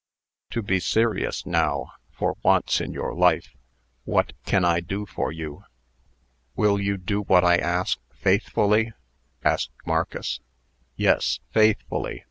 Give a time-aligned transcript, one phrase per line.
[0.49, 3.53] To be serious, now for once in your life
[4.03, 5.63] what can I do for you?"
[6.55, 8.93] "Will you do what I ask, faithfully?"
[9.45, 10.39] asked Marcus.
[10.95, 12.19] "Yes, faithfully.